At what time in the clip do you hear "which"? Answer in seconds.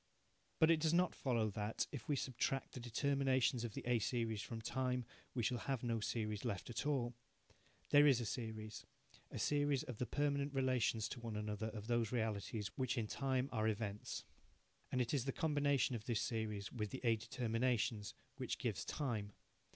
12.75-12.97, 18.37-18.57